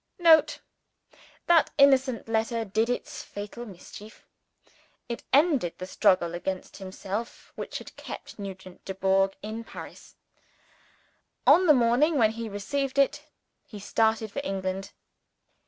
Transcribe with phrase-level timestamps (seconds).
[0.17, 0.61] [Note.
[1.45, 4.25] That innocent letter did its fatal mischief.
[5.07, 10.15] It ended the struggle against himself which had kept Nugent Dubourg in Paris.
[11.45, 13.25] On the morning when he received it,
[13.63, 14.91] he started for England.